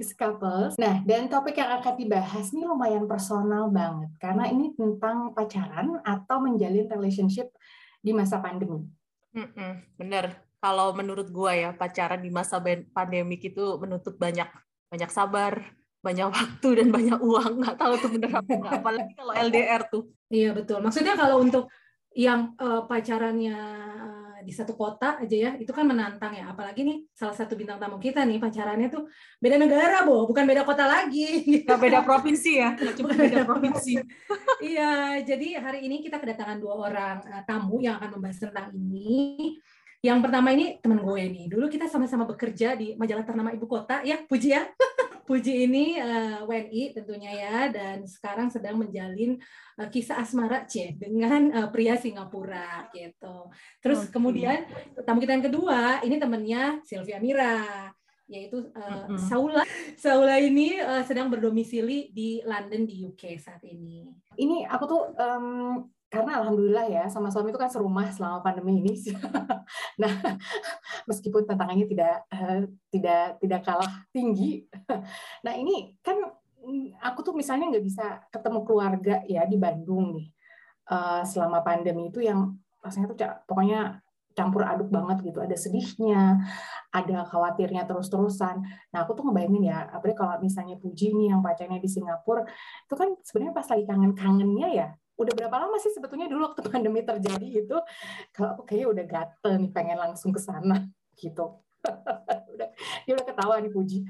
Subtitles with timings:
[0.00, 0.80] mixed couples.
[0.80, 6.40] Nah, dan topik yang akan dibahas nih lumayan personal banget karena ini tentang pacaran atau
[6.40, 7.52] menjalin relationship
[8.00, 8.88] di masa pandemi.
[9.36, 10.40] Mm-mm, bener.
[10.56, 12.56] Kalau menurut gua ya pacaran di masa
[12.96, 14.48] pandemik itu menuntut banyak
[14.88, 15.60] banyak sabar,
[16.00, 17.60] banyak waktu dan banyak uang.
[17.60, 18.72] Nggak tahu tuh bener apa nggak.
[18.80, 20.08] Apalagi kalau LDR tuh.
[20.32, 20.80] Iya betul.
[20.80, 21.68] Maksudnya kalau untuk
[22.10, 23.54] yang uh, pacarannya
[24.44, 26.50] di satu kota aja ya, itu kan menantang ya.
[26.52, 30.62] Apalagi nih salah satu bintang tamu kita nih pacarannya tuh beda negara, Bo, bukan beda
[30.64, 31.44] kota lagi.
[31.66, 34.00] Nggak beda provinsi ya, cuma beda provinsi.
[34.62, 39.58] iya, jadi hari ini kita kedatangan dua orang uh, tamu yang akan membahas tentang ini.
[40.00, 41.44] Yang pertama ini teman gue nih.
[41.52, 44.64] Dulu kita sama-sama bekerja di majalah ternama ibu kota ya, Puji ya.
[45.30, 49.38] Puji ini uh, eh, WNI tentunya ya dan sekarang sedang menjalin
[49.78, 53.46] uh, kisah asmara C dengan uh, pria Singapura gitu.
[53.78, 54.10] Terus okay.
[54.10, 54.66] kemudian
[55.06, 57.94] tamu kita yang kedua ini temannya Sylvia Mira
[58.26, 59.06] yaitu uh.
[59.30, 59.62] Saula.
[59.94, 64.10] Saula ini uh, sedang berdomisili di London di UK saat ini.
[64.34, 68.98] Ini aku tuh um, karena alhamdulillah ya sama suami itu kan serumah selama pandemi ini.
[70.02, 70.12] nah,
[71.06, 74.66] meskipun tantangannya tidak uh, tidak tidak kalah tinggi.
[75.46, 76.18] nah, ini kan
[76.66, 80.28] mm, aku tuh misalnya nggak bisa ketemu keluarga ya di Bandung nih
[80.90, 84.02] uh, selama pandemi itu yang rasanya tuh pokoknya
[84.34, 85.38] campur aduk banget gitu.
[85.42, 86.42] Ada sedihnya,
[86.90, 88.62] ada khawatirnya terus-terusan.
[88.94, 92.46] Nah, aku tuh ngebayangin ya, apalagi kalau misalnya Puji nih yang pacarnya di Singapura,
[92.86, 94.88] itu kan sebenarnya pas lagi kangen-kangennya ya,
[95.20, 97.76] udah berapa lama sih sebetulnya dulu waktu pandemi terjadi itu
[98.32, 100.88] kalau aku kayaknya udah gatel nih pengen langsung ke sana
[101.20, 101.60] gitu.
[102.52, 102.68] Udah
[103.08, 104.04] dia udah ketawa Puji.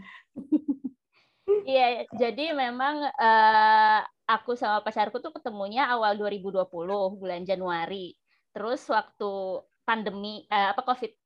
[1.66, 6.66] Iya jadi memang uh, aku sama pacarku tuh ketemunya awal 2020
[7.14, 8.14] bulan Januari.
[8.50, 11.20] Terus waktu pandemi uh, apa COVID-19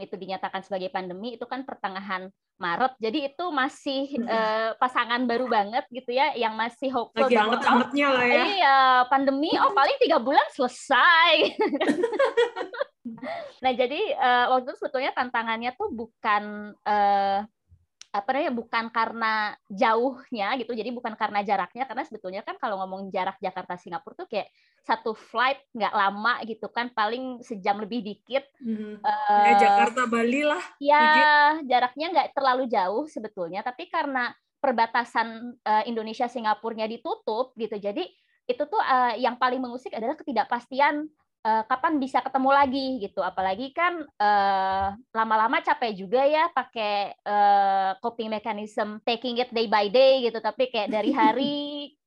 [0.00, 2.92] itu dinyatakan sebagai pandemi itu kan pertengahan Maret.
[3.00, 7.60] Jadi itu masih uh, pasangan baru banget gitu ya, yang masih hopeful Lagi banget.
[7.60, 8.44] anget-angetnya lah ya.
[8.44, 11.32] Iya, pandemi oh paling tiga bulan selesai.
[13.64, 17.44] nah jadi uh, waktu itu sebetulnya tantangannya tuh bukan uh,
[18.10, 23.06] apa namanya bukan karena jauhnya gitu jadi bukan karena jaraknya karena sebetulnya kan kalau ngomong
[23.14, 24.50] jarak Jakarta Singapura tuh kayak
[24.82, 28.98] satu flight nggak lama gitu kan paling sejam lebih dikit hmm.
[28.98, 31.06] uh, ya, Jakarta Bali lah ya
[31.62, 38.02] jaraknya nggak terlalu jauh sebetulnya tapi karena perbatasan uh, Indonesia Singapurnya ditutup gitu jadi
[38.50, 41.06] itu tuh uh, yang paling mengusik adalah ketidakpastian
[41.44, 43.20] uh, kapan bisa ketemu lagi gitu.
[43.20, 49.88] Apalagi kan lama lama-lama capek juga ya pakai uh, coping mechanism taking it day by
[49.88, 50.38] day gitu.
[50.40, 51.58] Tapi kayak dari hari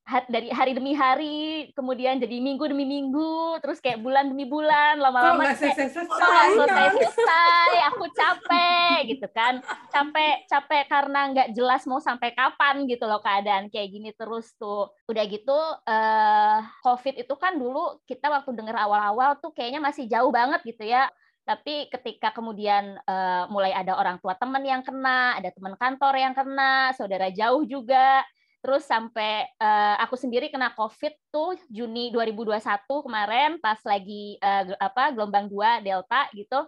[0.03, 5.55] dari hari demi hari, kemudian jadi minggu demi minggu, terus kayak bulan demi bulan, lama-lama
[5.55, 12.35] selesai selesai, selesai selesai, aku capek gitu kan, capek capek karena nggak jelas mau sampai
[12.35, 14.91] kapan gitu loh keadaan kayak gini terus tuh.
[15.07, 20.35] Udah gitu, uh, COVID itu kan dulu kita waktu dengar awal-awal tuh kayaknya masih jauh
[20.35, 21.07] banget gitu ya,
[21.47, 26.35] tapi ketika kemudian uh, mulai ada orang tua teman yang kena, ada teman kantor yang
[26.35, 28.19] kena, saudara jauh juga
[28.63, 32.63] Terus sampai uh, aku sendiri kena COVID tuh Juni 2021
[33.03, 36.63] kemarin pas lagi uh, apa gelombang 2 Delta gitu.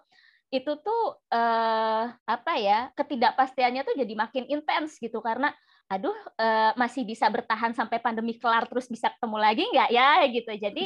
[0.51, 2.91] Itu tuh uh, apa ya?
[3.00, 5.55] ketidakpastiannya tuh jadi makin intens gitu karena
[5.88, 10.51] aduh uh, masih bisa bertahan sampai pandemi kelar terus bisa ketemu lagi nggak ya gitu.
[10.51, 10.84] Jadi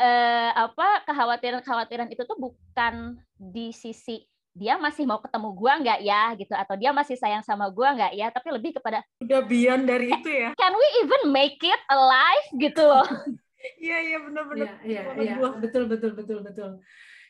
[0.00, 4.24] uh, apa kekhawatiran-kekhawatiran itu tuh bukan di sisi
[4.58, 6.52] dia masih mau ketemu gua nggak ya gitu.
[6.58, 8.26] Atau dia masih sayang sama gua nggak ya.
[8.34, 10.50] Tapi lebih kepada udah beyond dari itu ya?
[10.58, 13.06] can we even make it alive gitu loh.
[13.58, 15.50] Iya iya benar-benar iya iya ya.
[15.58, 16.70] betul betul betul betul.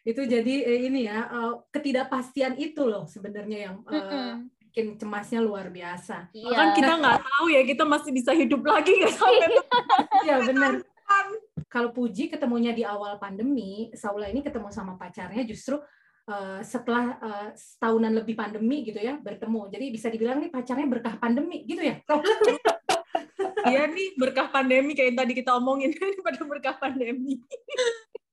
[0.04, 5.72] Itu jadi eh, ini ya uh, ketidakpastian itu loh sebenarnya yang uh, bikin cemasnya luar
[5.72, 6.28] biasa.
[6.36, 6.52] Iya.
[6.52, 9.48] kan kita nggak tahu ya kita masih bisa hidup lagi nggak sampai
[10.28, 10.84] iya benar
[11.68, 15.76] kalau Puji ketemunya di awal pandemi, Saula ini ketemu sama pacarnya justru
[16.28, 19.72] Eh, setelah uh, setahunan lebih pandemi gitu ya bertemu.
[19.72, 21.96] Jadi bisa dibilang nih pacarnya berkah pandemi gitu ya.
[23.68, 25.92] Iya nih berkah pandemi kayak yang tadi kita omongin
[26.26, 27.42] pada berkah pandemi.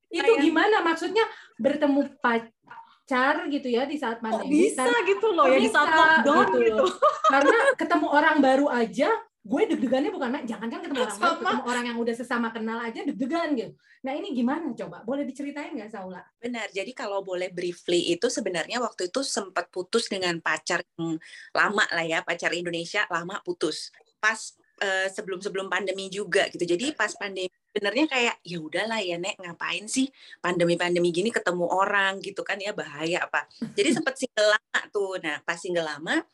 [0.07, 1.27] Itu gimana maksudnya
[1.59, 4.47] bertemu pacar gitu ya di saat pandemi?
[4.47, 6.61] Oh, bisa gitu loh ya di saat lockdown gitu.
[6.71, 6.85] gitu.
[7.31, 9.09] Karena ketemu orang baru aja
[9.45, 13.05] gue deg-degannya bukan jangan kan ketemu orang baru, ketemu orang yang udah sesama kenal aja
[13.05, 13.71] deg-degan gitu.
[14.01, 15.05] Nah ini gimana coba?
[15.05, 16.25] Boleh diceritain nggak Saula?
[16.41, 16.73] Benar.
[16.73, 21.21] Jadi kalau boleh briefly itu sebenarnya waktu itu sempat putus dengan pacar yang
[21.53, 23.93] lama lah ya, pacar Indonesia lama putus.
[24.17, 26.65] Pas uh, sebelum-sebelum pandemi juga gitu.
[26.65, 30.09] Jadi pas pandemi sebenarnya kayak ya udahlah ya nek ngapain sih
[30.41, 33.45] pandemi-pandemi gini ketemu orang gitu kan ya bahaya apa.
[33.77, 35.21] Jadi sempat single lama tuh.
[35.21, 36.25] Nah pas single lama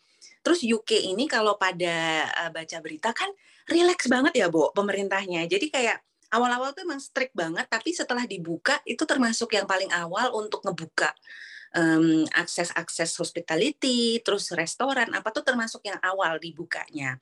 [0.42, 3.30] Terus UK ini kalau pada uh, baca berita kan
[3.70, 5.46] relax banget ya, Bo, pemerintahnya.
[5.46, 6.02] Jadi kayak
[6.32, 11.12] awal-awal tuh emang strict banget, tapi setelah dibuka itu termasuk yang paling awal untuk ngebuka
[11.76, 17.20] um, akses-akses hospitality, terus restoran, apa tuh termasuk yang awal dibukanya.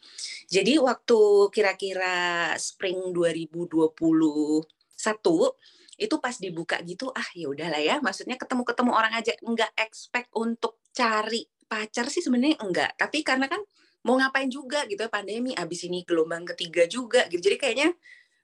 [0.50, 1.20] Jadi waktu
[1.54, 4.64] kira-kira spring 2021
[6.00, 10.80] itu pas dibuka gitu ah ya udahlah ya maksudnya ketemu-ketemu orang aja nggak expect untuk
[10.96, 12.98] cari pacar sih sebenarnya enggak.
[12.98, 13.62] Tapi karena kan
[14.04, 17.40] mau ngapain juga gitu ya pandemi abis ini gelombang ketiga juga gitu.
[17.40, 17.90] Jadi kayaknya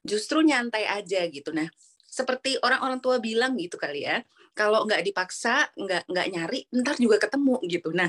[0.05, 1.49] justru nyantai aja gitu.
[1.49, 1.67] Nah
[2.05, 4.23] seperti orang-orang tua bilang gitu kali ya
[4.55, 7.89] kalau nggak dipaksa nggak nggak nyari ntar juga ketemu gitu.
[7.91, 8.07] Nah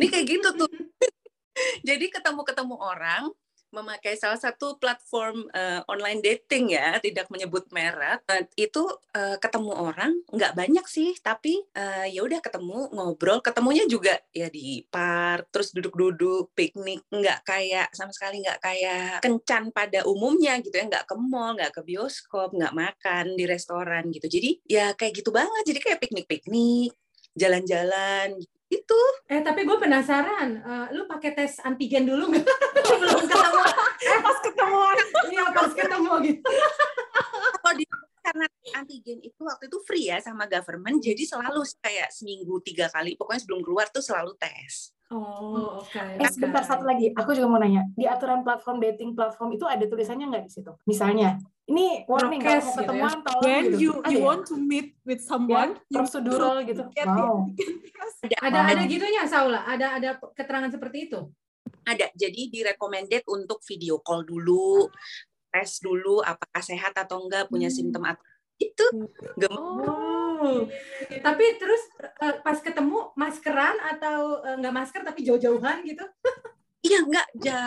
[0.00, 0.70] ini kayak gitu tuh.
[1.86, 3.30] Jadi ketemu ketemu orang
[3.74, 8.86] memakai salah satu platform uh, online dating ya, tidak menyebut merek, uh, itu
[9.18, 14.46] uh, ketemu orang nggak banyak sih, tapi uh, ya udah ketemu ngobrol, ketemunya juga ya
[14.46, 20.78] di park, terus duduk-duduk piknik, nggak kayak sama sekali nggak kayak kencan pada umumnya gitu
[20.78, 24.30] ya, nggak ke mall, nggak ke bioskop, nggak makan di restoran gitu.
[24.30, 26.94] Jadi ya kayak gitu banget, jadi kayak piknik-piknik,
[27.34, 28.38] jalan-jalan
[28.80, 29.00] itu.
[29.30, 32.46] Eh tapi gue penasaran, uh, lu pakai tes antigen dulu nggak?
[33.02, 33.62] Belum ketemu.
[34.02, 34.80] Eh pas ketemu.
[35.30, 36.50] Iya pas ketemu gitu.
[37.60, 37.84] Kalau di
[38.24, 38.46] karena
[38.80, 43.44] antigen itu waktu itu free ya sama government, jadi selalu kayak seminggu tiga kali, pokoknya
[43.44, 44.93] sebelum keluar tuh selalu tes.
[45.12, 45.92] Oh, oke.
[45.92, 49.68] Okay, eh, sebentar satu lagi, aku juga mau nanya, di aturan platform dating platform itu
[49.68, 50.72] ada tulisannya nggak di situ?
[50.88, 51.36] Misalnya,
[51.68, 53.20] ini warning kalau mau gitu ketemuan ya.
[53.20, 53.78] tolong When gitu.
[53.84, 54.24] you you ya?
[54.24, 56.88] want to meet with someone, Ya, prosedural gitu.
[56.96, 57.52] get Wow.
[58.24, 61.20] Ada, Ada ada gitunya Saula, ada ada keterangan seperti itu.
[61.84, 62.08] ada.
[62.16, 64.88] Jadi di recommended untuk video call dulu,
[65.52, 67.76] tes dulu apakah sehat atau enggak, punya Hmm.
[67.76, 68.24] simptom atau
[68.58, 68.86] itu.
[69.38, 70.68] Gem- Oh.
[71.08, 71.82] Tapi terus
[72.20, 76.04] eh, pas ketemu maskeran atau eh, nggak masker tapi jauh-jauhan gitu?
[76.84, 77.60] Iya enggak ja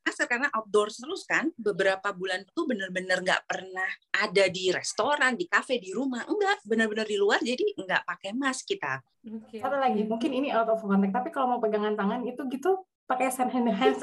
[0.00, 5.44] masker karena outdoor terus kan beberapa bulan tuh bener-bener nggak pernah ada di restoran, di
[5.44, 9.04] kafe, di rumah enggak bener-bener di luar jadi nggak pakai mask kita.
[9.28, 9.60] Oke.
[9.60, 13.28] Satu lagi, mungkin ini out of context, tapi kalau mau pegangan tangan itu gitu pakai
[13.28, 13.98] hand hand hand.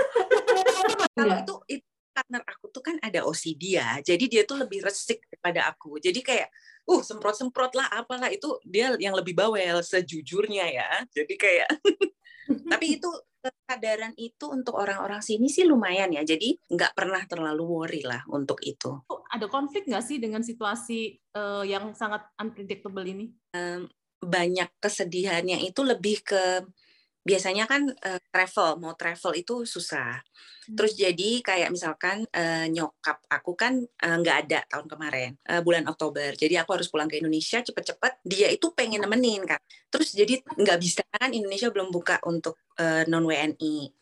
[1.18, 5.26] Kalau itu itu partner aku tuh kan ada OCD ya, jadi dia tuh lebih resik
[5.28, 5.98] daripada aku.
[5.98, 6.48] Jadi kayak
[6.86, 10.90] uh semprot-semprot lah apalah itu dia yang lebih bawel sejujurnya ya.
[11.10, 11.70] Jadi kayak
[12.72, 13.10] tapi itu
[13.44, 16.22] kesadaran itu untuk orang-orang sini sih lumayan ya.
[16.24, 19.04] Jadi nggak pernah terlalu worry lah untuk itu.
[19.34, 23.34] ada konflik nggak sih dengan situasi eh, yang sangat unpredictable ini?
[24.24, 26.64] banyak kesedihannya itu lebih ke
[27.24, 30.20] biasanya kan eh, travel mau travel itu susah.
[30.64, 35.88] Terus jadi kayak misalkan eh, nyokap aku kan eh, nggak ada tahun kemarin eh, bulan
[35.88, 36.36] Oktober.
[36.36, 38.24] Jadi aku harus pulang ke Indonesia cepet-cepet.
[38.28, 39.60] Dia itu pengen nemenin kan
[39.94, 43.94] terus jadi nggak bisa kan Indonesia belum buka untuk eh, non WNI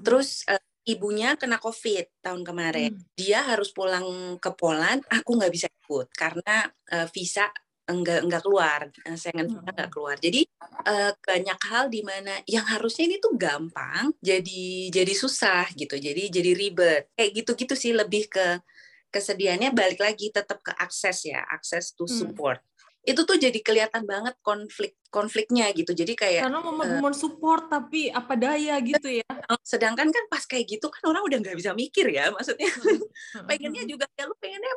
[0.00, 2.92] terus eh, ibunya kena COVID tahun kemarin.
[3.16, 7.48] Dia harus pulang ke Poland aku nggak bisa ikut karena eh, visa
[7.84, 10.16] enggak enggak keluar eh, Schengen visa enggak keluar.
[10.16, 10.40] Jadi
[10.84, 16.32] eh, banyak hal di mana yang harusnya ini tuh gampang jadi jadi susah gitu jadi
[16.32, 17.12] jadi ribet.
[17.12, 18.60] Kayak gitu-gitu sih lebih ke
[19.08, 22.12] kesedihannya balik lagi tetap ke akses ya akses to Hmm.
[22.26, 22.58] support.
[23.04, 25.92] Itu tuh jadi kelihatan banget konflik konfliknya gitu.
[25.92, 29.28] Jadi kayak Karena momen-momen support tapi apa daya gitu ya.
[29.60, 32.64] sedangkan kan pas kayak gitu kan orang udah nggak bisa mikir ya maksudnya.
[33.48, 34.72] Pengennya juga ya lu pengennya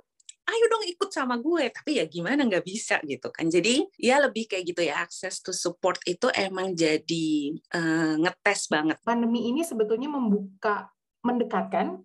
[0.48, 4.48] ayo dong ikut sama gue tapi ya gimana nggak bisa gitu kan jadi ya lebih
[4.48, 10.08] kayak gitu ya akses to support itu emang jadi eh, ngetes banget Pandemi ini sebetulnya
[10.08, 10.88] membuka,
[11.22, 12.00] mendekatkan,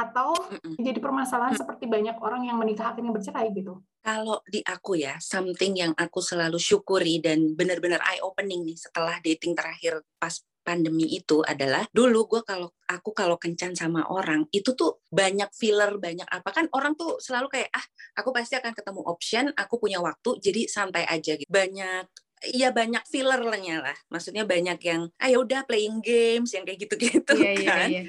[0.00, 0.80] atau Mm-mm.
[0.80, 3.84] jadi permasalahan seperti banyak orang yang menikah akhirnya bercerai gitu.
[4.00, 9.20] kalau di aku ya something yang aku selalu syukuri dan benar-benar eye opening nih setelah
[9.20, 14.76] dating terakhir pas pandemi itu adalah dulu gue kalau aku kalau kencan sama orang itu
[14.76, 16.48] tuh banyak filler banyak apa.
[16.52, 17.84] Kan orang tuh selalu kayak ah
[18.20, 21.48] aku pasti akan ketemu option aku punya waktu jadi santai aja gitu.
[21.48, 26.88] Banyak Iya banyak fillernya lah, maksudnya banyak yang, ah ya udah playing games yang kayak
[26.88, 27.88] gitu-gitu Iya, iya, kan.
[27.92, 28.02] iya.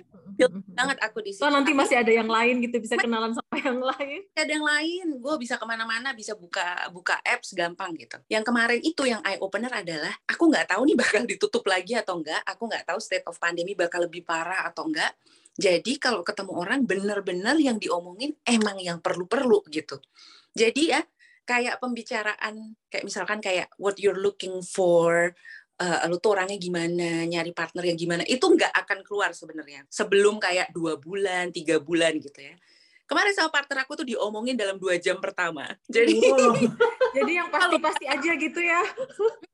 [0.72, 1.44] Banget aku di situ.
[1.44, 4.20] So, nanti masih ada yang lain gitu, bisa kenalan sama yang lain.
[4.32, 8.82] ada yang lain gue bisa ke mana-mana bisa buka buka apps gampang gitu yang kemarin
[8.82, 12.66] itu yang eye opener adalah aku nggak tahu nih bakal ditutup lagi atau enggak aku
[12.66, 15.14] nggak tahu state of pandemi bakal lebih parah atau enggak
[15.60, 20.02] jadi kalau ketemu orang bener-bener yang diomongin emang yang perlu-perlu gitu
[20.58, 21.02] jadi ya
[21.52, 25.36] kayak pembicaraan kayak misalkan kayak what you're looking for
[25.82, 30.38] eh, lu tuh orangnya gimana, nyari partner yang gimana, itu nggak akan keluar sebenarnya sebelum
[30.38, 32.56] kayak dua bulan, tiga bulan gitu ya
[33.12, 35.68] kemarin sama partner aku tuh diomongin dalam dua jam pertama.
[35.92, 36.56] Jadi Wow.
[37.18, 38.88] Jadi yang pasti-pasti aja gitu ya.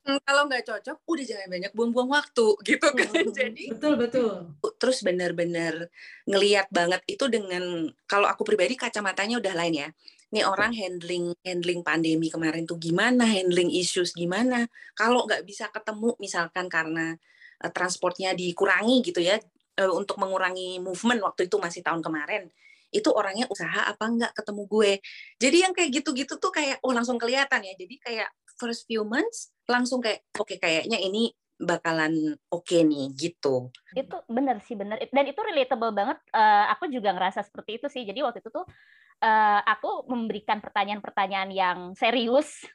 [0.05, 3.09] Hmm, kalau nggak cocok, udah jangan banyak buang-buang waktu gitu kan.
[3.33, 4.31] Jadi betul betul.
[4.77, 5.89] terus bener-bener
[6.29, 9.89] ngeliat banget itu dengan kalau aku pribadi kacamatanya udah lain ya.
[10.33, 14.67] Nih orang handling handling pandemi kemarin tuh gimana, handling issues gimana.
[14.91, 17.15] Kalau nggak bisa ketemu misalkan karena
[17.63, 19.39] eh, transportnya dikurangi gitu ya
[19.79, 22.51] eh, untuk mengurangi movement waktu itu masih tahun kemarin.
[22.91, 24.91] Itu orangnya usaha apa nggak ketemu gue.
[25.39, 27.73] Jadi yang kayak gitu-gitu tuh kayak oh langsung kelihatan ya.
[27.79, 28.29] Jadi kayak
[28.59, 33.73] first few months langsung kayak oke kayaknya ini bakalan oke nih gitu.
[33.97, 38.05] itu bener sih bener dan itu relatable banget Eh, aku juga ngerasa seperti itu sih
[38.05, 38.61] jadi waktu itu tuh
[39.21, 42.65] eh, aku memberikan pertanyaan-pertanyaan yang serius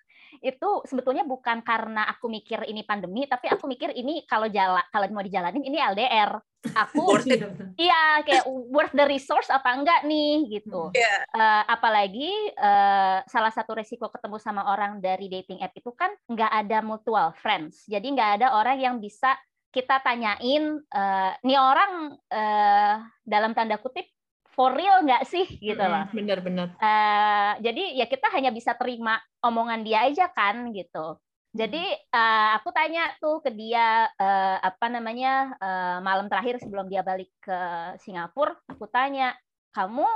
[0.41, 5.05] itu sebetulnya bukan karena aku mikir ini pandemi tapi aku mikir ini kalau jalan kalau
[5.13, 6.41] mau dijalanin ini LDR
[6.73, 7.21] aku
[7.85, 11.15] iya kayak worth the resource apa enggak nih gitu Iya.
[11.31, 16.53] Eh, apalagi eh, salah satu resiko ketemu sama orang dari dating app itu kan nggak
[16.53, 17.87] ada mutual friends.
[17.89, 19.33] Jadi nggak ada orang yang bisa
[19.73, 22.95] kita tanyain, eh, nih orang eh,
[23.25, 24.05] dalam tanda kutip
[24.53, 26.05] for real nggak sih gitu loh.
[26.13, 26.73] Bener-bener.
[26.77, 31.17] Eh, jadi ya kita hanya bisa terima omongan dia aja kan gitu.
[31.53, 37.05] Jadi eh, aku tanya tuh ke dia eh, apa namanya eh, malam terakhir sebelum dia
[37.05, 37.59] balik ke
[38.01, 39.35] Singapura, aku tanya
[39.73, 40.09] kamu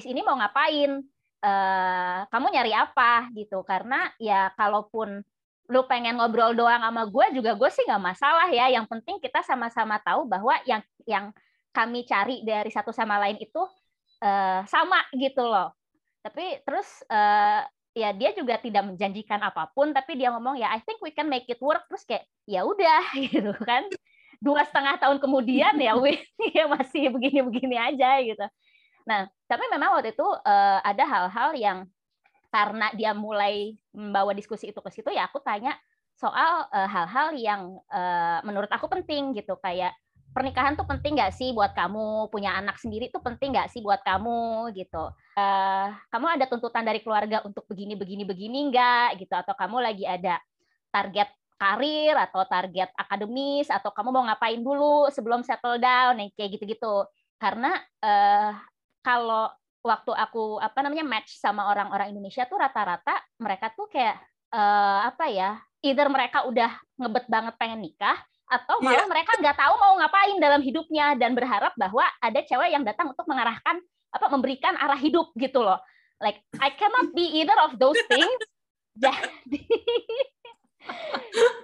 [0.00, 1.04] di sini mau ngapain?
[1.44, 3.60] Eh, kamu nyari apa gitu?
[3.60, 5.20] Karena ya kalaupun
[5.66, 8.72] lu pengen ngobrol doang sama gue juga gue sih nggak masalah ya.
[8.72, 11.30] Yang penting kita sama-sama tahu bahwa yang yang
[11.76, 13.60] kami cari dari satu sama lain itu
[14.24, 15.76] eh, sama gitu loh.
[16.24, 17.60] Tapi terus eh,
[17.92, 21.28] ya dia juga tidak menjanjikan apa pun, tapi dia ngomong ya I think we can
[21.28, 21.84] make it work.
[21.92, 23.84] Terus kayak ya udah gitu kan.
[24.40, 26.16] Dua setengah tahun kemudian ya we
[26.56, 28.46] ya masih begini-begini aja gitu.
[29.04, 31.78] Nah tapi memang waktu itu eh, ada hal-hal yang
[32.48, 35.76] karena dia mulai membawa diskusi itu ke situ ya aku tanya
[36.16, 39.92] soal hal-hal yang eh, menurut aku penting gitu kayak
[40.36, 42.28] pernikahan tuh penting nggak sih buat kamu?
[42.28, 44.68] Punya anak sendiri tuh penting nggak sih buat kamu?
[44.76, 45.04] Gitu.
[45.32, 49.16] Eh, kamu ada tuntutan dari keluarga untuk begini begini begini nggak?
[49.16, 49.32] Gitu.
[49.32, 50.36] Atau kamu lagi ada
[50.92, 53.72] target karir atau target akademis?
[53.72, 56.20] Atau kamu mau ngapain dulu sebelum settle down?
[56.20, 57.08] Yang kayak gitu-gitu.
[57.40, 57.72] Karena
[58.04, 58.52] eh,
[59.00, 59.48] kalau
[59.80, 64.20] waktu aku apa namanya match sama orang-orang Indonesia tuh rata-rata mereka tuh kayak
[64.52, 69.74] eh, apa ya either mereka udah ngebet banget pengen nikah atau malah mereka nggak tahu
[69.74, 73.82] mau ngapain dalam hidupnya dan berharap bahwa ada cewek yang datang untuk mengarahkan
[74.14, 75.82] apa memberikan arah hidup gitu loh
[76.22, 78.40] like I cannot be either of those things
[78.96, 79.60] jadi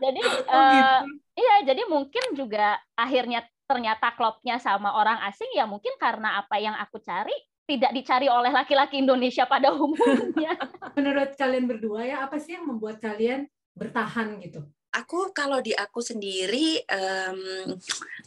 [0.02, 0.20] jadi
[0.50, 0.96] Oh, eh, gitu.
[1.38, 6.74] iya jadi mungkin juga akhirnya ternyata klopnya sama orang asing ya mungkin karena apa yang
[6.76, 7.32] aku cari
[7.64, 10.58] tidak dicari oleh laki-laki Indonesia pada umumnya
[10.98, 14.66] Menurut kalian berdua ya apa sih yang membuat kalian bertahan gitu?
[14.92, 17.40] Aku kalau di aku sendiri, em,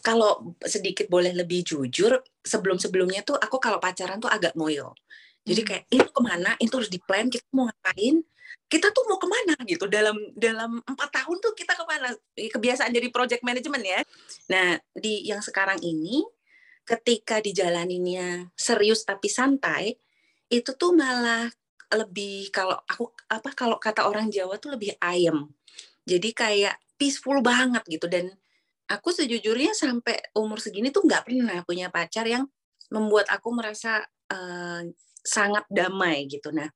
[0.02, 4.98] kalau sedikit boleh lebih jujur, sebelum-sebelumnya tuh aku kalau pacaran tuh agak ngoyo.
[5.46, 5.70] Jadi Hmm.
[5.70, 8.18] kayak itu ke mana, itu harus diplan, kita mau ngapain,
[8.66, 12.08] kita tuh mau ke mana gitu dalam dalam empat tahun tuh kita ke mana?
[12.34, 14.02] Kebiasaan jadi project management ya.
[14.50, 16.26] Nah di yang sekarang ini,
[16.82, 19.98] ketika dijalaninnya serius tapi santai,
[20.50, 21.50] itu tuh malah
[21.94, 25.46] lebih kalau aku apa kalau kata orang Jawa tuh lebih ayem.
[26.06, 28.32] Jadi kayak peaceful banget gitu dan
[28.86, 32.46] aku sejujurnya sampai umur segini tuh nggak pernah punya pacar yang
[32.94, 34.82] membuat aku merasa eh,
[35.26, 36.54] sangat damai gitu.
[36.54, 36.70] Nah,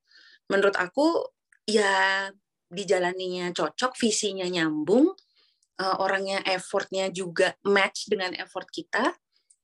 [0.50, 1.30] menurut aku
[1.70, 2.28] ya
[2.70, 5.14] dijalaninya cocok, visinya nyambung,
[5.82, 9.14] eh, orangnya effortnya juga match dengan effort kita.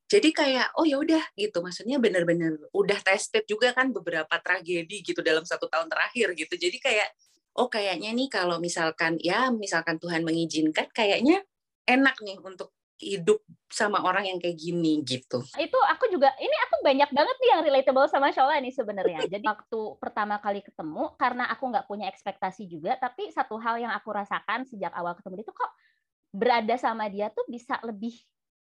[0.06, 5.26] Jadi kayak oh ya udah gitu, maksudnya bener-bener udah tested juga kan beberapa tragedi gitu
[5.26, 6.54] dalam satu tahun terakhir gitu.
[6.62, 7.10] Jadi kayak
[7.56, 11.44] oh kayaknya nih kalau misalkan ya misalkan Tuhan mengizinkan kayaknya
[11.88, 15.44] enak nih untuk hidup sama orang yang kayak gini gitu.
[15.60, 19.44] itu aku juga ini aku banyak banget nih yang relatable sama Shola nih sebenarnya jadi
[19.44, 24.16] waktu pertama kali ketemu karena aku nggak punya ekspektasi juga tapi satu hal yang aku
[24.16, 25.72] rasakan sejak awal ketemu dia tuh kok
[26.32, 28.16] berada sama dia tuh bisa lebih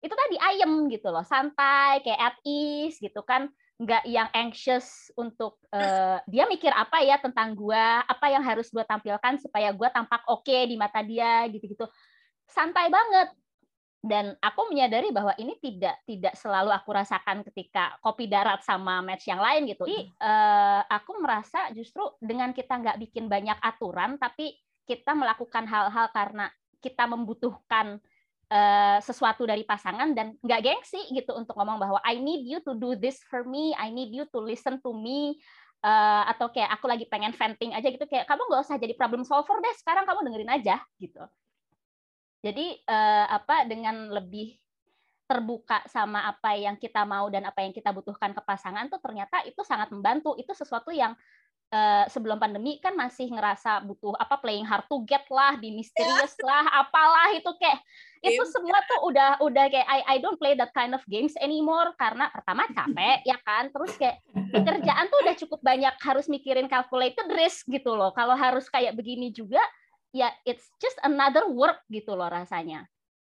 [0.05, 3.49] itu tadi ayem gitu loh santai kayak at ease gitu kan
[3.79, 8.83] nggak yang anxious untuk eh, dia mikir apa ya tentang gua apa yang harus gua
[8.83, 11.87] tampilkan supaya gua tampak oke di mata dia gitu-gitu.
[12.51, 13.31] Santai banget.
[13.99, 19.27] Dan aku menyadari bahwa ini tidak tidak selalu aku rasakan ketika kopi darat sama match
[19.27, 19.87] yang lain gitu.
[19.87, 26.11] Jadi eh, aku merasa justru dengan kita nggak bikin banyak aturan, tapi kita melakukan hal-hal
[26.11, 27.99] karena kita membutuhkan
[28.53, 32.77] uh, sesuatu dari pasangan dan nggak gengsi gitu untuk ngomong bahwa I need you to
[32.77, 35.41] do this for me, I need you to listen to me,
[35.85, 38.05] uh, atau kayak aku lagi pengen venting aja gitu.
[38.09, 41.23] Kayak kamu nggak usah jadi problem solver deh sekarang kamu dengerin aja gitu.
[42.43, 44.55] Jadi uh, apa dengan lebih
[45.29, 49.45] terbuka sama apa yang kita mau dan apa yang kita butuhkan ke pasangan tuh ternyata
[49.45, 50.33] itu sangat membantu.
[50.41, 51.13] Itu sesuatu yang
[51.73, 56.35] uh, sebelum pandemi kan masih ngerasa butuh apa playing hard to get lah di misterius
[56.45, 57.81] lah apalah itu kayak
[58.19, 61.95] itu semua tuh udah udah kayak I I don't play that kind of games anymore
[61.95, 64.19] karena pertama capek ya kan terus kayak
[64.51, 69.31] kerjaan tuh udah cukup banyak harus mikirin calculated risk gitu loh kalau harus kayak begini
[69.31, 69.63] juga
[70.11, 72.89] ya it's just another work gitu loh rasanya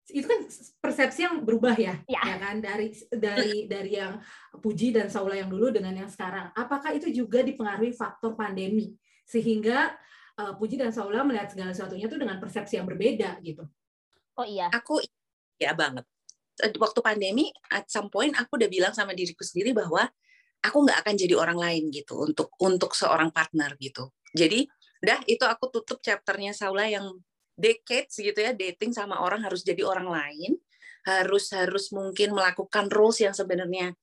[0.10, 0.42] itu kan
[0.82, 4.18] persepsi yang berubah ya, ya, ya kan dari dari dari yang
[4.58, 6.50] Puji dan Saula yang dulu dengan yang sekarang.
[6.58, 9.94] Apakah itu juga dipengaruhi faktor pandemi sehingga
[10.42, 13.64] uh, Puji dan Saula melihat segala sesuatunya itu dengan persepsi yang berbeda gitu?
[14.36, 14.68] Oh iya.
[14.74, 15.00] Aku
[15.62, 16.04] ya banget.
[16.62, 20.10] Waktu pandemi, at some point aku udah bilang sama diriku sendiri bahwa
[20.62, 24.12] aku nggak akan jadi orang lain gitu untuk untuk seorang partner gitu.
[24.34, 24.66] Jadi
[25.02, 27.18] Dah itu aku tutup chapternya Saula yang
[27.62, 30.58] decades gitu ya dating sama orang harus jadi orang lain,
[31.06, 33.94] harus harus mungkin melakukan roles yang sebenarnya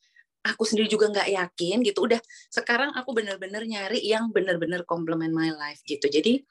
[0.47, 2.07] aku sendiri juga nggak yakin gitu.
[2.07, 6.07] Udah sekarang aku bener-bener nyari yang bener-bener complement my life gitu.
[6.07, 6.47] Jadi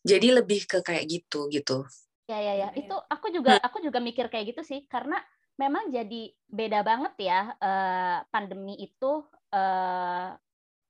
[0.00, 1.84] jadi lebih ke kayak gitu gitu.
[2.26, 5.22] Ya ya ya, itu aku juga aku juga mikir kayak gitu sih karena
[5.56, 9.22] memang jadi beda banget ya uh, pandemi itu
[9.54, 10.34] uh,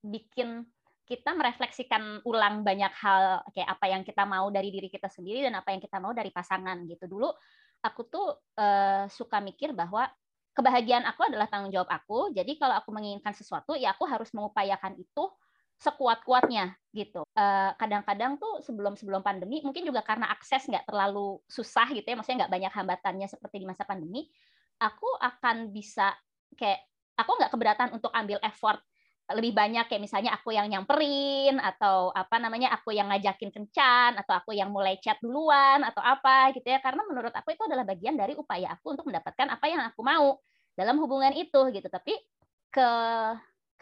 [0.03, 0.65] bikin
[1.07, 5.55] kita merefleksikan ulang banyak hal kayak apa yang kita mau dari diri kita sendiri dan
[5.55, 7.07] apa yang kita mau dari pasangan gitu.
[7.07, 7.31] Dulu
[7.87, 10.11] aku tuh uh, suka mikir bahwa
[10.51, 12.35] kebahagiaan aku adalah tanggung jawab aku.
[12.35, 15.31] Jadi kalau aku menginginkan sesuatu ya aku harus mengupayakan itu
[15.77, 17.29] sekuat-kuatnya gitu.
[17.37, 22.49] kadang kadang-kadang tuh sebelum-sebelum pandemi mungkin juga karena akses nggak terlalu susah gitu ya, maksudnya
[22.49, 24.25] nggak banyak hambatannya seperti di masa pandemi,
[24.81, 26.17] aku akan bisa
[26.57, 26.81] kayak
[27.21, 28.81] aku nggak keberatan untuk ambil effort
[29.27, 34.39] lebih banyak kayak misalnya aku yang nyamperin atau apa namanya aku yang ngajakin kencan atau
[34.39, 36.79] aku yang mulai chat duluan atau apa gitu ya.
[36.79, 40.39] Karena menurut aku itu adalah bagian dari upaya aku untuk mendapatkan apa yang aku mau
[40.79, 41.89] dalam hubungan itu gitu.
[41.91, 42.15] Tapi
[42.71, 42.89] ke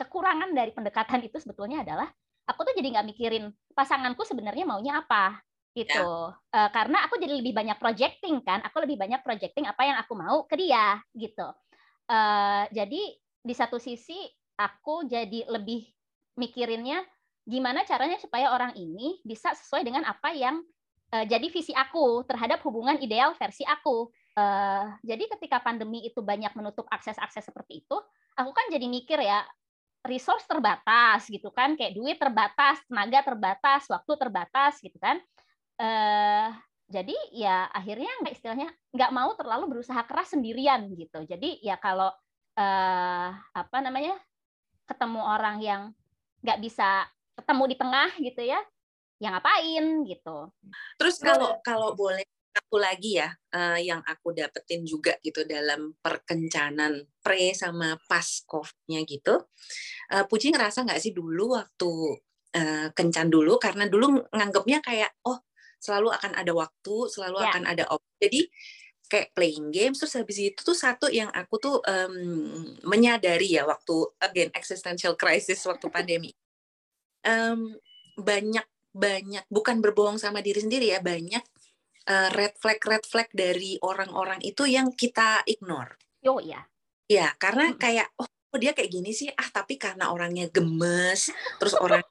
[0.00, 2.08] kekurangan dari pendekatan itu sebetulnya adalah
[2.48, 5.44] aku tuh jadi nggak mikirin pasanganku sebenarnya maunya apa
[5.76, 6.32] gitu.
[6.32, 6.56] Ya.
[6.56, 10.16] uh, karena aku jadi lebih banyak projecting kan aku lebih banyak projecting apa yang aku
[10.16, 11.52] mau ke dia gitu.
[12.08, 13.02] Uh, jadi
[13.44, 15.90] di satu sisi aku jadi lebih
[16.38, 17.02] mikirinnya
[17.44, 20.64] gimana caranya supaya orang ini bisa sesuai dengan apa yang
[21.12, 24.08] uh, jadi visi aku terhadap hubungan ideal versi aku.
[24.34, 27.96] Uh, jadi ketika pandemi itu banyak menutup akses-akses seperti itu,
[28.34, 29.46] aku kan jadi mikir ya
[30.04, 35.22] resource terbatas gitu kan, kayak duit terbatas, tenaga terbatas, waktu terbatas gitu kan.
[35.78, 36.50] Uh,
[36.90, 41.24] jadi ya akhirnya nggak istilahnya nggak mau terlalu berusaha keras sendirian gitu.
[41.24, 42.12] Jadi ya kalau
[42.58, 44.18] uh, apa namanya
[44.84, 45.82] ketemu orang yang
[46.44, 48.60] nggak bisa ketemu di tengah gitu ya
[49.22, 50.52] yang ngapain gitu
[51.00, 57.02] terus kalau kalau boleh aku lagi ya uh, yang aku dapetin juga gitu dalam perkencanan
[57.18, 59.42] pre sama pas covidnya gitu
[60.14, 61.90] uh, Puji ngerasa nggak sih dulu waktu
[62.54, 65.42] uh, kencan dulu karena dulu nganggapnya kayak oh
[65.82, 67.46] selalu akan ada waktu selalu ya.
[67.50, 68.40] akan ada opsi jadi
[69.06, 72.14] kayak playing games terus habis itu tuh satu yang aku tuh um,
[72.88, 76.32] menyadari ya waktu again existential crisis waktu pandemi
[77.24, 77.76] um,
[78.16, 78.64] banyak
[78.94, 81.42] banyak bukan berbohong sama diri sendiri ya banyak
[82.06, 85.98] uh, red flag red flag dari orang-orang itu yang kita ignore.
[86.28, 86.62] Oh iya.
[87.10, 91.26] Ya karena kayak oh dia kayak gini sih ah tapi karena orangnya gemes
[91.58, 92.06] terus orang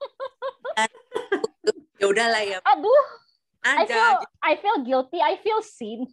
[2.00, 2.58] ya udahlah ya.
[2.68, 3.23] Aduh
[3.64, 3.80] ada.
[3.80, 4.12] I feel,
[4.44, 6.04] I feel guilty, I feel seen.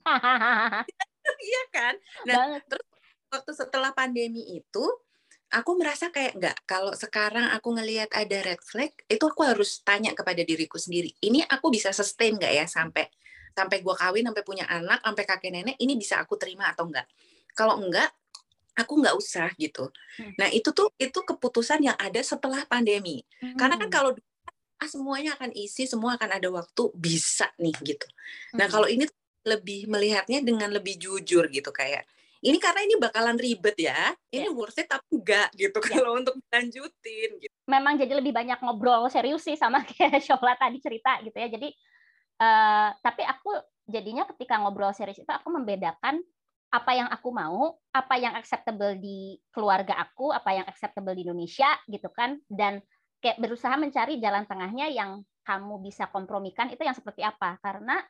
[1.51, 1.93] iya kan?
[2.23, 2.87] Nah, terus
[3.27, 4.85] waktu setelah pandemi itu,
[5.51, 6.57] aku merasa kayak enggak.
[6.63, 11.11] Kalau sekarang aku ngelihat ada red flag, itu aku harus tanya kepada diriku sendiri.
[11.19, 13.11] Ini aku bisa sustain nggak ya sampai
[13.51, 17.03] sampai gua kawin, sampai punya anak, sampai kakek nenek, ini bisa aku terima atau enggak?
[17.51, 18.07] Kalau enggak,
[18.79, 19.91] aku nggak usah gitu.
[20.15, 20.33] Hmm.
[20.39, 23.27] Nah itu tuh itu keputusan yang ada setelah pandemi.
[23.43, 23.59] Hmm.
[23.59, 23.95] Karena kan hmm.
[23.95, 24.11] kalau
[24.81, 28.07] ah semuanya akan isi, semua akan ada waktu bisa nih gitu.
[28.57, 29.05] Nah, kalau ini
[29.45, 32.05] lebih melihatnya dengan lebih jujur gitu kayak
[32.41, 34.17] ini karena ini bakalan ribet ya.
[34.33, 34.53] Ini yeah.
[34.57, 35.89] worth it tapi enggak gitu yeah.
[35.93, 37.53] kalau untuk lanjutin gitu.
[37.69, 41.47] Memang jadi lebih banyak ngobrol serius sih sama kayak Shola tadi cerita gitu ya.
[41.53, 41.69] Jadi
[42.41, 43.53] uh, tapi aku
[43.85, 46.17] jadinya ketika ngobrol serius itu aku membedakan
[46.71, 51.67] apa yang aku mau, apa yang acceptable di keluarga aku, apa yang acceptable di Indonesia
[51.85, 52.81] gitu kan dan
[53.21, 57.61] kayak berusaha mencari jalan tengahnya yang kamu bisa kompromikan itu yang seperti apa.
[57.61, 58.01] Karena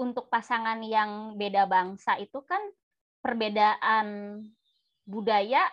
[0.00, 2.60] untuk pasangan yang beda bangsa itu kan
[3.20, 4.40] perbedaan
[5.04, 5.68] budaya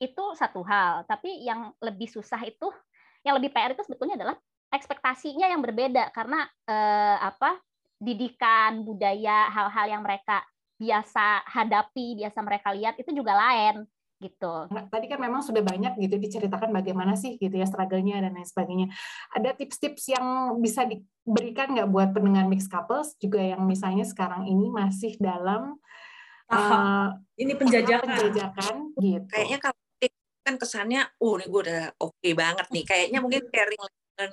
[0.00, 2.72] itu satu hal, tapi yang lebih susah itu,
[3.20, 4.36] yang lebih PR itu sebetulnya adalah
[4.72, 6.08] ekspektasinya yang berbeda.
[6.14, 7.60] Karena eh, apa
[8.00, 10.40] didikan budaya hal-hal yang mereka
[10.80, 13.84] biasa hadapi, biasa mereka lihat itu juga lain
[14.20, 14.68] gitu.
[14.68, 18.44] Nah, tadi kan memang sudah banyak gitu diceritakan bagaimana sih gitu ya struggle-nya dan lain
[18.44, 18.92] sebagainya.
[19.32, 24.68] Ada tips-tips yang bisa diberikan nggak buat pendengar mixed couples juga yang misalnya sekarang ini
[24.68, 25.80] masih dalam
[26.52, 27.08] uh,
[27.40, 28.04] ini penjajakan.
[28.04, 29.26] penjajakan gitu.
[29.32, 29.80] Kayaknya kalau
[30.40, 32.84] kan kesannya, oh ini gue udah oke okay banget nih.
[32.84, 33.80] Kayaknya mungkin sharing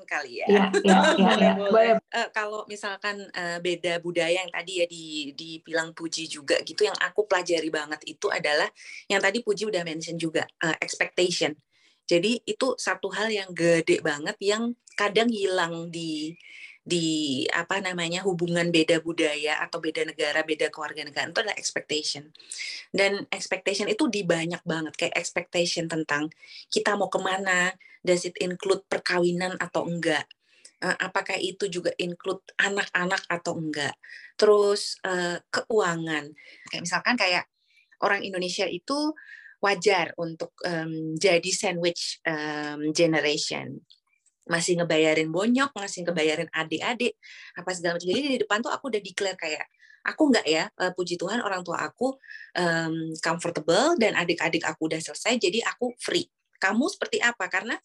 [0.04, 0.47] kali ya.
[0.52, 1.32] Iya, iya, iya.
[1.39, 1.54] Ya.
[1.56, 1.95] Boleh.
[2.12, 6.97] Uh, kalau misalkan uh, beda budaya yang tadi ya di dibilang Puji juga gitu, yang
[7.00, 8.67] aku pelajari banget itu adalah
[9.08, 11.56] yang tadi Puji udah mention juga uh, expectation.
[12.08, 16.36] Jadi itu satu hal yang gede banget yang kadang hilang di
[16.88, 22.32] di apa namanya hubungan beda budaya atau beda negara beda keluarga negara itu adalah expectation.
[22.95, 26.32] Dan expectation itu di banyak banget kayak expectation tentang
[26.71, 27.76] kita mau ke mana
[28.08, 30.23] does it include perkawinan atau enggak?
[30.80, 33.97] Uh, apakah itu juga include anak-anak atau enggak?
[34.39, 36.32] Terus uh, keuangan.
[36.71, 37.52] Kayak misalkan kayak
[38.00, 39.12] orang Indonesia itu
[39.60, 43.84] wajar untuk um, jadi sandwich um, generation
[44.47, 47.15] masih ngebayarin bonyok, masih ngebayarin adik-adik,
[47.55, 48.07] apa segala macam.
[48.10, 49.65] Jadi di depan tuh aku udah declare kayak
[50.07, 52.15] aku nggak ya, uh, puji Tuhan orang tua aku
[52.55, 56.25] um, comfortable dan adik-adik aku udah selesai, jadi aku free.
[56.57, 57.45] Kamu seperti apa?
[57.51, 57.75] Karena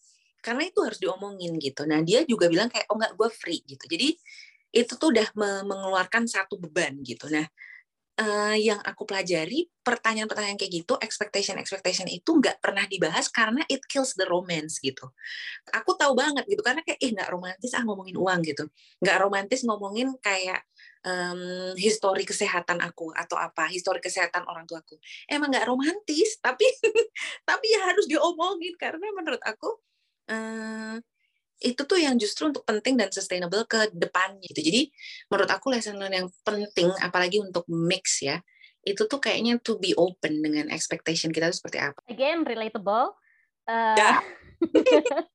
[0.43, 1.87] karena itu harus diomongin gitu.
[1.87, 3.87] Nah dia juga bilang kayak oh nggak gue free gitu.
[3.87, 4.11] Jadi
[4.73, 5.27] itu tuh udah
[5.63, 7.31] mengeluarkan satu beban gitu.
[7.31, 7.47] Nah
[8.19, 14.13] uh, yang aku pelajari pertanyaan-pertanyaan kayak gitu, expectation-expectation itu nggak pernah dibahas karena it kills
[14.15, 15.09] the romance gitu.
[15.73, 18.63] Aku tahu banget gitu karena kayak ih nggak romantis ah ngomongin uang gitu,
[19.01, 20.61] nggak romantis ngomongin kayak
[21.03, 24.97] um, histori kesehatan aku atau apa, histori kesehatan orang tuaku.
[25.27, 26.65] Emang nggak romantis, tapi
[27.49, 29.69] tapi ya harus diomongin karena menurut aku
[30.31, 30.97] uh,
[31.63, 34.59] itu tuh yang justru untuk penting dan sustainable ke depannya gitu.
[34.59, 34.91] Jadi
[35.31, 38.43] menurut aku lesson learn yang penting apalagi untuk mix ya,
[38.83, 41.99] itu tuh kayaknya to be open dengan expectation kita itu seperti apa.
[42.11, 43.15] Again relatable.
[43.63, 44.19] Uh, ya.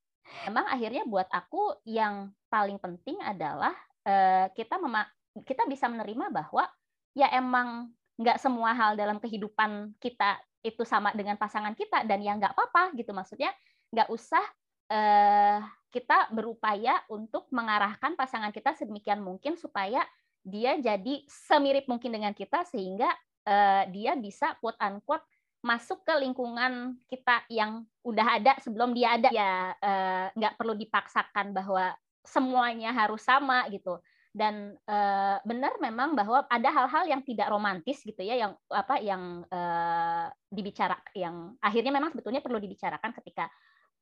[0.49, 3.73] emang akhirnya buat aku yang paling penting adalah
[4.05, 5.09] uh, kita mema
[5.49, 6.69] kita bisa menerima bahwa
[7.17, 7.89] ya emang
[8.19, 12.93] nggak semua hal dalam kehidupan kita itu sama dengan pasangan kita dan ya nggak apa-apa
[12.99, 13.55] gitu maksudnya
[13.95, 14.43] nggak usah
[14.93, 20.05] uh, kita berupaya untuk mengarahkan pasangan kita sedemikian mungkin supaya
[20.45, 23.09] dia jadi semirip mungkin dengan kita sehingga
[23.49, 25.25] uh, dia bisa quote unquote
[25.59, 29.29] masuk ke lingkungan kita yang udah ada sebelum dia ada.
[29.35, 33.99] Ya uh, nggak perlu dipaksakan bahwa semuanya harus sama gitu.
[34.29, 39.43] Dan uh, benar memang bahwa ada hal-hal yang tidak romantis gitu ya yang apa yang
[39.51, 43.51] uh, dibicara yang akhirnya memang sebetulnya perlu dibicarakan ketika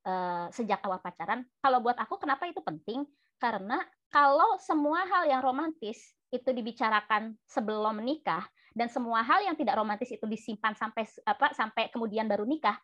[0.07, 1.42] uh, sejak awal pacaran.
[1.59, 3.03] Kalau buat aku kenapa itu penting?
[3.37, 9.77] Karena kalau semua hal yang romantis itu dibicarakan sebelum menikah dan semua hal yang tidak
[9.77, 12.77] romantis itu disimpan sampai apa sampai kemudian baru nikah,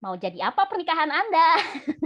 [0.00, 1.48] mau jadi apa pernikahan Anda?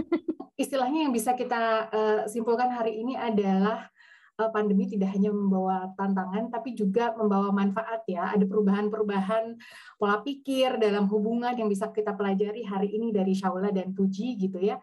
[0.61, 3.96] Istilahnya yang bisa kita uh, simpulkan hari ini adalah Eh,
[4.37, 8.37] pandemi tidak hanya membawa tantangan tapi juga membawa manfaat ya.
[8.37, 9.57] Ada perubahan-perubahan
[9.97, 14.61] pola pikir dalam hubungan yang bisa kita pelajari hari ini dari Shaula dan Puji gitu
[14.61, 14.77] ya.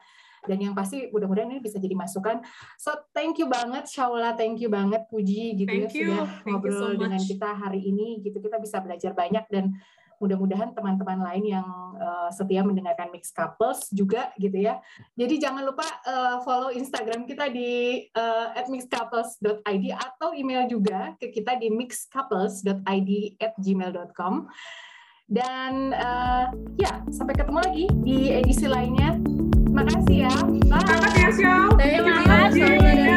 [0.45, 2.43] Dan yang pasti mudah-mudahan ini bisa jadi masukan.
[2.77, 6.11] So thank you banget Shaula, thank you banget Puji gitu ya, thank ya you.
[6.11, 8.43] sudah thank ngobrol so dengan kita hari ini gitu.
[8.43, 9.73] Kita bisa belajar banyak dan
[10.25, 11.69] mudah-mudahan teman-teman lain yang
[12.01, 14.81] uh, setia mendengarkan Mix Couples juga gitu ya.
[15.13, 21.61] Jadi jangan lupa uh, follow Instagram kita di uh, @mixcouples.id atau email juga ke kita
[21.61, 24.49] di mixcouples.id@gmail.com.
[25.25, 29.17] Dan uh, ya, sampai ketemu lagi di edisi lainnya.
[29.65, 30.35] Terima kasih ya.
[30.71, 30.85] Bye.
[30.85, 31.45] Terima kasih,
[31.81, 33.13] Terima kasih.